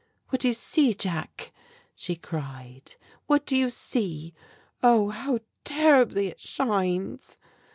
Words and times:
"What 0.29 0.41
do 0.41 0.47
you 0.47 0.55
see, 0.55 0.95
Jack?" 0.95 1.53
she 1.95 2.15
cried. 2.15 2.95
"What 3.27 3.45
do 3.45 3.55
you 3.55 3.69
see? 3.69 4.33
Oh, 4.81 5.09
how 5.09 5.41
terribly 5.63 6.25
it 6.25 6.39
shines!" 6.39 7.37